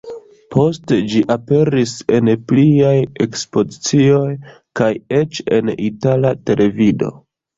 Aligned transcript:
Poste 0.53 0.97
ĝi 1.09 1.19
aperis 1.33 1.91
en 2.19 2.29
pliaj 2.53 2.95
ekspozicioj 3.25 4.25
kaj 4.81 4.89
eĉ 5.21 5.43
en 5.59 5.71
itala 5.91 6.33
televido. 6.51 7.13